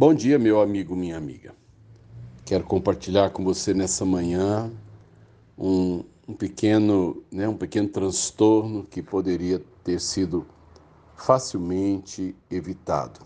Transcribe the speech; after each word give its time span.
Bom 0.00 0.14
dia, 0.14 0.38
meu 0.38 0.62
amigo, 0.62 0.96
minha 0.96 1.18
amiga. 1.18 1.54
Quero 2.46 2.64
compartilhar 2.64 3.28
com 3.32 3.44
você 3.44 3.74
nessa 3.74 4.02
manhã 4.02 4.72
um, 5.58 6.02
um, 6.26 6.32
pequeno, 6.32 7.22
né, 7.30 7.46
um 7.46 7.54
pequeno 7.54 7.86
transtorno 7.86 8.82
que 8.84 9.02
poderia 9.02 9.62
ter 9.84 10.00
sido 10.00 10.46
facilmente 11.14 12.34
evitado. 12.50 13.20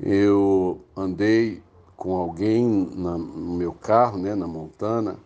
Eu 0.00 0.80
andei 0.96 1.62
com 1.94 2.16
alguém 2.16 2.88
na, 2.94 3.18
no 3.18 3.54
meu 3.54 3.74
carro, 3.74 4.16
né, 4.16 4.34
na 4.34 4.46
Montana, 4.46 5.18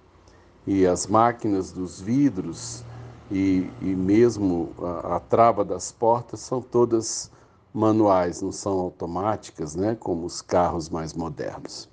e 0.67 0.85
as 0.85 1.07
máquinas 1.07 1.71
dos 1.71 2.01
vidros 2.01 2.85
e, 3.31 3.71
e 3.81 3.95
mesmo 3.95 4.71
a, 4.83 5.15
a 5.15 5.21
trava 5.21 5.65
das 5.65 5.93
portas 5.93 6.41
são 6.41 6.61
todas 6.61 7.31
manuais, 7.73 8.43
não 8.43 8.53
são 8.53 8.79
automáticas, 8.79 9.75
né, 9.75 9.97
como 9.99 10.27
os 10.27 10.43
carros 10.43 10.89
mais 10.89 11.15
modernos. 11.15 11.89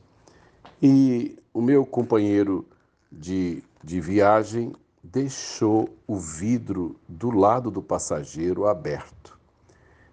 E 0.81 1.37
o 1.53 1.61
meu 1.61 1.85
companheiro 1.85 2.65
de, 3.11 3.63
de 3.83 3.99
viagem 4.01 4.73
deixou 5.03 5.89
o 6.05 6.17
vidro 6.17 6.95
do 7.07 7.31
lado 7.31 7.71
do 7.71 7.81
passageiro 7.81 8.67
aberto. 8.67 9.37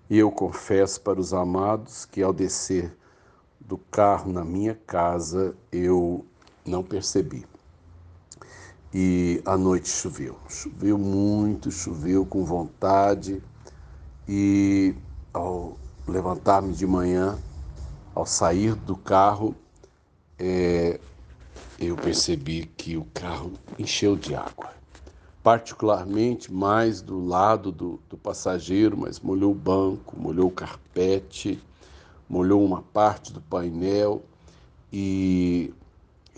E 0.08 0.18
eu 0.18 0.30
confesso 0.30 1.00
para 1.00 1.18
os 1.18 1.32
amados 1.32 2.04
que 2.04 2.22
ao 2.22 2.32
descer 2.32 2.96
do 3.58 3.78
carro 3.78 4.30
na 4.32 4.44
minha 4.44 4.74
casa 4.86 5.56
eu 5.72 6.24
não 6.64 6.82
percebi. 6.82 7.46
E 8.92 9.42
à 9.44 9.56
noite 9.56 9.88
choveu. 9.88 10.36
Choveu 10.48 10.96
muito, 10.96 11.70
choveu 11.70 12.24
com 12.24 12.44
vontade. 12.44 13.42
E 14.28 14.94
ao 15.34 15.76
levantar-me 16.06 16.72
de 16.72 16.86
manhã, 16.86 17.36
ao 18.14 18.24
sair 18.24 18.74
do 18.76 18.96
carro, 18.96 19.54
é, 20.38 21.00
eu 21.78 21.96
percebi 21.96 22.66
que 22.76 22.96
o 22.96 23.04
carro 23.06 23.52
encheu 23.76 24.14
de 24.14 24.34
água. 24.34 24.72
Particularmente 25.42 26.52
mais 26.52 27.02
do 27.02 27.26
lado 27.26 27.72
do, 27.72 28.00
do 28.08 28.16
passageiro, 28.16 28.96
mas 28.96 29.20
molhou 29.20 29.50
o 29.50 29.54
banco, 29.54 30.18
molhou 30.18 30.48
o 30.48 30.52
carpete, 30.52 31.60
molhou 32.28 32.64
uma 32.64 32.80
parte 32.80 33.32
do 33.32 33.40
painel 33.40 34.22
e 34.92 35.74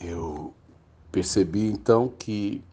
eu 0.01 0.53
percebi 1.13 1.67
então 1.67 2.09
que 2.19 2.65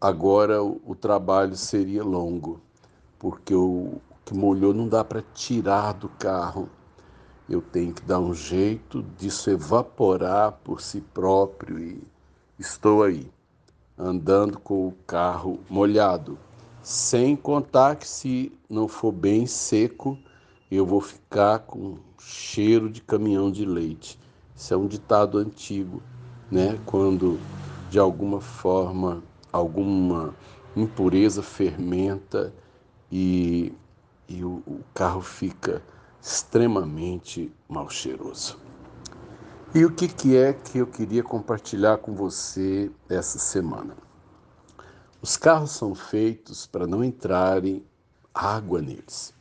agora 0.00 0.62
o, 0.62 0.80
o 0.86 0.94
trabalho 0.94 1.56
seria 1.56 2.02
longo, 2.02 2.60
porque 3.18 3.54
o, 3.54 4.00
que 4.30 4.34
molhou 4.36 4.72
não 4.72 4.86
dá 4.86 5.02
para 5.02 5.24
tirar 5.34 5.92
do 5.92 6.08
carro. 6.08 6.68
Eu 7.48 7.60
tenho 7.60 7.92
que 7.92 8.02
dar 8.02 8.20
um 8.20 8.32
jeito 8.32 9.02
disso 9.18 9.50
evaporar 9.50 10.52
por 10.62 10.80
si 10.80 11.00
próprio 11.00 11.80
e 11.80 12.00
estou 12.56 13.02
aí, 13.02 13.28
andando 13.98 14.60
com 14.60 14.86
o 14.86 14.92
carro 15.04 15.58
molhado. 15.68 16.38
Sem 16.80 17.34
contar 17.34 17.96
que 17.96 18.06
se 18.06 18.52
não 18.68 18.86
for 18.86 19.10
bem 19.10 19.46
seco, 19.46 20.16
eu 20.70 20.86
vou 20.86 21.00
ficar 21.00 21.58
com 21.58 21.96
cheiro 22.16 22.88
de 22.88 23.00
caminhão 23.00 23.50
de 23.50 23.64
leite. 23.64 24.16
Isso 24.54 24.72
é 24.72 24.76
um 24.76 24.86
ditado 24.86 25.38
antigo, 25.38 26.00
né? 26.48 26.78
Quando 26.86 27.36
de 27.90 27.98
alguma 27.98 28.40
forma 28.40 29.24
alguma 29.52 30.32
impureza 30.76 31.42
fermenta 31.42 32.54
e 33.10 33.72
e 34.30 34.44
o, 34.44 34.62
o 34.66 34.80
carro 34.94 35.20
fica 35.20 35.82
extremamente 36.22 37.52
mal 37.68 37.90
cheiroso. 37.90 38.56
E 39.74 39.84
o 39.84 39.92
que, 39.92 40.06
que 40.06 40.36
é 40.36 40.52
que 40.52 40.78
eu 40.78 40.86
queria 40.86 41.22
compartilhar 41.22 41.98
com 41.98 42.14
você 42.14 42.90
essa 43.08 43.38
semana? 43.38 43.96
Os 45.20 45.36
carros 45.36 45.72
são 45.72 45.94
feitos 45.94 46.66
para 46.66 46.86
não 46.86 47.02
entrarem 47.02 47.84
água 48.32 48.80
neles. 48.80 49.34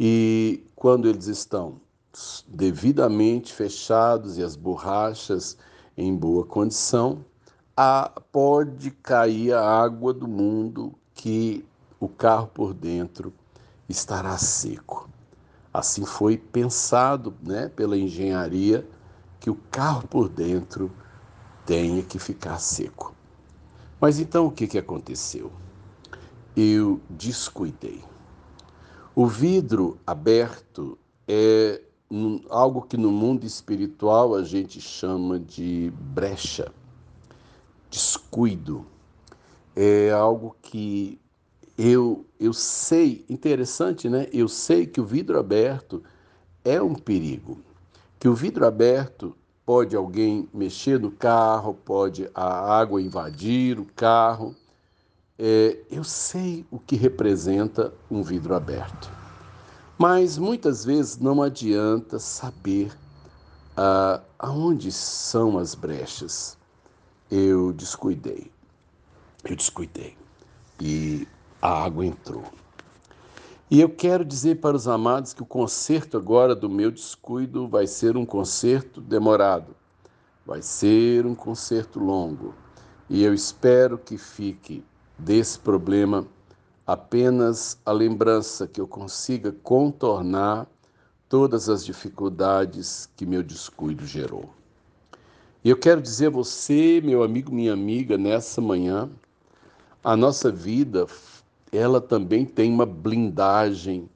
E 0.00 0.66
quando 0.74 1.06
eles 1.06 1.26
estão 1.26 1.80
devidamente 2.48 3.52
fechados 3.52 4.38
e 4.38 4.42
as 4.42 4.56
borrachas 4.56 5.56
em 5.96 6.16
boa 6.16 6.44
condição, 6.44 7.24
a, 7.76 8.10
pode 8.30 8.90
cair 8.90 9.52
a 9.52 9.62
água 9.62 10.12
do 10.12 10.26
mundo 10.26 10.94
que 11.14 11.64
o 12.00 12.08
carro 12.08 12.48
por 12.48 12.74
dentro 12.74 13.32
estará 13.92 14.36
seco. 14.38 15.08
Assim 15.72 16.04
foi 16.04 16.36
pensado 16.36 17.34
né, 17.42 17.68
pela 17.68 17.96
engenharia 17.96 18.86
que 19.38 19.48
o 19.48 19.54
carro 19.70 20.06
por 20.06 20.28
dentro 20.28 20.90
tenha 21.64 22.02
que 22.02 22.18
ficar 22.18 22.58
seco. 22.58 23.14
Mas 24.00 24.18
então 24.18 24.46
o 24.46 24.50
que, 24.50 24.66
que 24.66 24.78
aconteceu? 24.78 25.52
Eu 26.56 27.00
descuidei. 27.08 28.02
O 29.14 29.26
vidro 29.26 29.98
aberto 30.06 30.98
é 31.26 31.80
algo 32.50 32.82
que 32.82 32.96
no 32.96 33.10
mundo 33.10 33.46
espiritual 33.46 34.34
a 34.34 34.42
gente 34.42 34.80
chama 34.80 35.38
de 35.38 35.92
brecha, 35.96 36.72
descuido. 37.90 38.86
É 39.74 40.10
algo 40.10 40.54
que 40.60 41.18
eu, 41.76 42.26
eu 42.38 42.52
sei, 42.52 43.24
interessante, 43.28 44.08
né? 44.08 44.28
Eu 44.32 44.48
sei 44.48 44.86
que 44.86 45.00
o 45.00 45.04
vidro 45.04 45.38
aberto 45.38 46.02
é 46.64 46.80
um 46.80 46.94
perigo. 46.94 47.60
Que 48.18 48.28
o 48.28 48.34
vidro 48.34 48.66
aberto 48.66 49.34
pode 49.64 49.96
alguém 49.96 50.48
mexer 50.52 50.98
no 51.00 51.10
carro, 51.10 51.74
pode 51.74 52.28
a 52.34 52.78
água 52.78 53.00
invadir 53.00 53.78
o 53.78 53.86
carro. 53.96 54.54
É, 55.38 55.78
eu 55.90 56.04
sei 56.04 56.64
o 56.70 56.78
que 56.78 56.94
representa 56.94 57.92
um 58.10 58.22
vidro 58.22 58.54
aberto. 58.54 59.10
Mas 59.98 60.36
muitas 60.36 60.84
vezes 60.84 61.18
não 61.18 61.42
adianta 61.42 62.18
saber 62.18 62.92
ah, 63.76 64.20
aonde 64.38 64.92
são 64.92 65.58
as 65.58 65.74
brechas. 65.74 66.58
Eu 67.30 67.72
descuidei. 67.72 68.50
Eu 69.44 69.56
descuidei. 69.56 70.16
E 70.80 71.26
a 71.62 71.84
água 71.84 72.04
entrou. 72.04 72.42
E 73.70 73.80
eu 73.80 73.88
quero 73.88 74.24
dizer 74.24 74.60
para 74.60 74.76
os 74.76 74.88
amados 74.88 75.32
que 75.32 75.42
o 75.42 75.46
concerto 75.46 76.16
agora 76.16 76.54
do 76.54 76.68
meu 76.68 76.90
descuido 76.90 77.68
vai 77.68 77.86
ser 77.86 78.16
um 78.16 78.26
concerto 78.26 79.00
demorado, 79.00 79.74
vai 80.44 80.60
ser 80.60 81.24
um 81.24 81.34
concerto 81.34 82.00
longo. 82.00 82.52
E 83.08 83.22
eu 83.22 83.32
espero 83.32 83.96
que 83.96 84.18
fique 84.18 84.84
desse 85.16 85.58
problema 85.58 86.26
apenas 86.86 87.78
a 87.86 87.92
lembrança 87.92 88.66
que 88.66 88.80
eu 88.80 88.88
consiga 88.88 89.52
contornar 89.62 90.66
todas 91.28 91.68
as 91.68 91.84
dificuldades 91.84 93.08
que 93.16 93.24
meu 93.24 93.42
descuido 93.42 94.04
gerou. 94.04 94.50
E 95.64 95.70
eu 95.70 95.76
quero 95.78 96.02
dizer 96.02 96.26
a 96.26 96.30
você, 96.30 97.00
meu 97.02 97.22
amigo, 97.22 97.54
minha 97.54 97.72
amiga, 97.72 98.18
nessa 98.18 98.60
manhã, 98.60 99.08
a 100.04 100.16
nossa 100.16 100.50
vida 100.50 101.06
ela 101.72 102.02
também 102.02 102.44
tem 102.44 102.70
uma 102.70 102.84
blindagem 102.84 104.06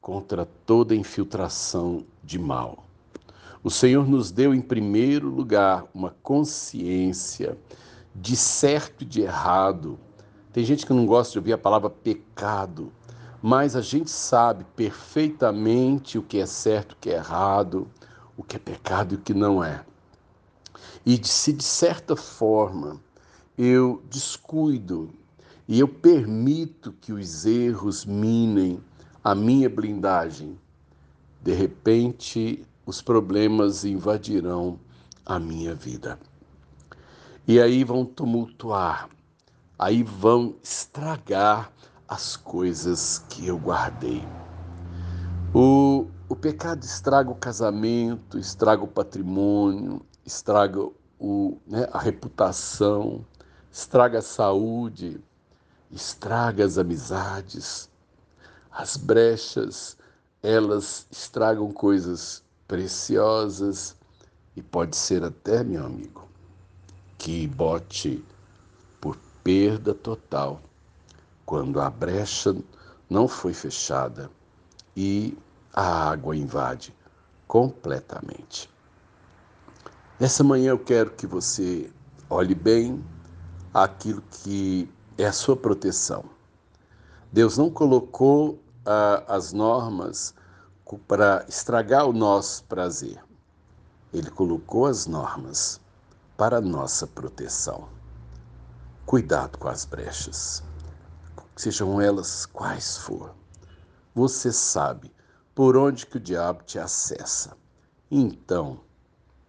contra 0.00 0.46
toda 0.64 0.94
infiltração 0.94 2.06
de 2.24 2.38
mal. 2.38 2.84
O 3.62 3.70
Senhor 3.70 4.08
nos 4.08 4.32
deu, 4.32 4.54
em 4.54 4.62
primeiro 4.62 5.28
lugar, 5.28 5.84
uma 5.94 6.16
consciência 6.22 7.56
de 8.14 8.34
certo 8.34 9.02
e 9.02 9.04
de 9.04 9.20
errado. 9.20 9.98
Tem 10.54 10.64
gente 10.64 10.86
que 10.86 10.92
não 10.94 11.04
gosta 11.04 11.32
de 11.32 11.38
ouvir 11.38 11.52
a 11.52 11.58
palavra 11.58 11.90
pecado, 11.90 12.90
mas 13.42 13.76
a 13.76 13.82
gente 13.82 14.10
sabe 14.10 14.64
perfeitamente 14.74 16.16
o 16.18 16.22
que 16.22 16.38
é 16.38 16.46
certo, 16.46 16.92
o 16.92 16.96
que 16.96 17.10
é 17.10 17.16
errado, 17.16 17.86
o 18.36 18.42
que 18.42 18.56
é 18.56 18.58
pecado 18.58 19.14
e 19.14 19.18
o 19.18 19.20
que 19.20 19.34
não 19.34 19.62
é. 19.62 19.84
E 21.04 21.20
se 21.26 21.52
de 21.52 21.64
certa 21.64 22.16
forma 22.16 23.00
eu 23.56 24.02
descuido 24.08 25.10
e 25.68 25.78
eu 25.78 25.88
permito 25.88 26.92
que 26.92 27.12
os 27.12 27.46
erros 27.46 28.04
minem 28.04 28.80
a 29.22 29.34
minha 29.34 29.70
blindagem. 29.70 30.58
De 31.40 31.52
repente, 31.52 32.66
os 32.84 33.00
problemas 33.00 33.84
invadirão 33.84 34.78
a 35.24 35.38
minha 35.38 35.74
vida. 35.74 36.18
E 37.46 37.60
aí 37.60 37.84
vão 37.84 38.04
tumultuar, 38.04 39.08
aí 39.78 40.02
vão 40.02 40.54
estragar 40.62 41.72
as 42.08 42.36
coisas 42.36 43.24
que 43.28 43.46
eu 43.46 43.58
guardei. 43.58 44.22
O, 45.54 46.06
o 46.28 46.36
pecado 46.36 46.82
estraga 46.82 47.30
o 47.30 47.34
casamento, 47.34 48.38
estraga 48.38 48.82
o 48.82 48.88
patrimônio, 48.88 50.04
estraga 50.24 50.80
o, 51.18 51.58
né, 51.66 51.88
a 51.92 51.98
reputação, 51.98 53.24
estraga 53.70 54.18
a 54.18 54.22
saúde, 54.22 55.20
estraga 55.92 56.64
as 56.64 56.78
amizades. 56.78 57.88
As 58.70 58.96
brechas, 58.96 59.96
elas 60.42 61.06
estragam 61.10 61.70
coisas 61.70 62.42
preciosas 62.66 63.94
e 64.56 64.62
pode 64.62 64.96
ser 64.96 65.22
até, 65.22 65.62
meu 65.62 65.84
amigo, 65.84 66.26
que 67.18 67.46
bote 67.46 68.24
por 69.00 69.16
perda 69.44 69.94
total 69.94 70.60
quando 71.44 71.80
a 71.80 71.90
brecha 71.90 72.56
não 73.10 73.28
foi 73.28 73.52
fechada 73.52 74.30
e 74.96 75.36
a 75.72 76.10
água 76.10 76.34
invade 76.34 76.94
completamente. 77.46 78.70
Nessa 80.18 80.42
manhã 80.42 80.70
eu 80.70 80.78
quero 80.78 81.10
que 81.10 81.26
você 81.26 81.90
olhe 82.30 82.54
bem 82.54 83.04
aquilo 83.74 84.22
que 84.42 84.88
é 85.18 85.26
a 85.26 85.32
sua 85.32 85.56
proteção. 85.56 86.24
Deus 87.30 87.56
não 87.58 87.70
colocou 87.70 88.58
ah, 88.84 89.24
as 89.28 89.52
normas 89.52 90.34
para 91.06 91.44
estragar 91.48 92.06
o 92.06 92.12
nosso 92.12 92.64
prazer. 92.64 93.22
Ele 94.12 94.30
colocou 94.30 94.86
as 94.86 95.06
normas 95.06 95.80
para 96.36 96.60
nossa 96.60 97.06
proteção. 97.06 97.88
Cuidado 99.06 99.58
com 99.58 99.68
as 99.68 99.84
brechas, 99.84 100.62
sejam 101.56 102.00
elas 102.00 102.46
quais 102.46 102.98
for. 102.98 103.34
Você 104.14 104.52
sabe 104.52 105.12
por 105.54 105.76
onde 105.76 106.06
que 106.06 106.18
o 106.18 106.20
diabo 106.20 106.62
te 106.64 106.78
acessa. 106.78 107.56
Então, 108.10 108.80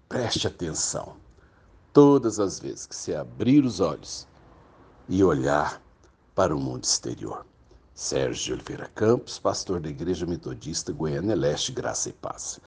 preste 0.07 0.47
atenção. 0.47 1.17
Todas 1.91 2.39
as 2.39 2.59
vezes 2.59 2.85
que 2.85 2.95
você 2.95 3.13
abrir 3.13 3.63
os 3.65 3.79
olhos 3.79 4.27
e 5.07 5.23
olhar 5.23 5.81
para 6.35 6.55
o 6.55 6.59
mundo 6.59 6.83
exterior. 6.83 7.45
Sérgio 7.93 8.55
Oliveira 8.55 8.89
Campos, 8.95 9.37
pastor 9.37 9.79
da 9.79 9.89
Igreja 9.89 10.25
Metodista 10.25 10.91
Goiânia 10.91 11.35
Leste, 11.35 11.71
Graça 11.71 12.09
e 12.09 12.13
Paz. 12.13 12.59